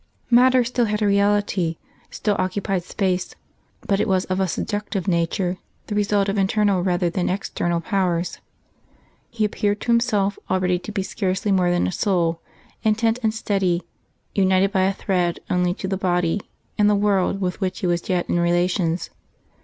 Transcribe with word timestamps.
Matter 0.31 0.63
still 0.63 0.85
had 0.85 1.03
a 1.03 1.05
reality, 1.05 1.77
still 2.09 2.35
occupied 2.39 2.81
space, 2.83 3.35
but 3.85 3.99
it 3.99 4.07
was 4.07 4.25
of 4.25 4.39
a 4.39 4.47
subjective 4.47 5.07
nature, 5.07 5.59
the 5.85 5.93
result 5.93 6.27
of 6.27 6.39
internal 6.39 6.81
rather 6.81 7.07
than 7.07 7.29
external 7.29 7.81
powers. 7.81 8.39
He 9.29 9.45
appeared 9.45 9.79
to 9.81 9.91
himself 9.91 10.39
already 10.49 10.79
to 10.79 10.91
be 10.91 11.03
scarcely 11.03 11.51
more 11.51 11.69
than 11.69 11.85
a 11.85 11.91
soul, 11.91 12.41
intent 12.81 13.19
and 13.21 13.31
steady, 13.31 13.83
united 14.33 14.71
by 14.71 14.85
a 14.85 14.93
thread 14.93 15.39
only 15.51 15.75
to 15.75 15.87
the 15.87 15.97
body 15.97 16.41
and 16.79 16.89
the 16.89 16.95
world 16.95 17.39
with 17.39 17.61
which 17.61 17.81
he 17.81 17.85
was 17.85 18.09
yet 18.09 18.27
in 18.27 18.39
relations. 18.39 19.11